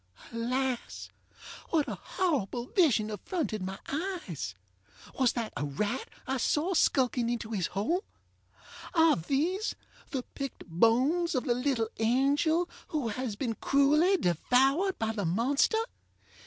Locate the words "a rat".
5.55-6.09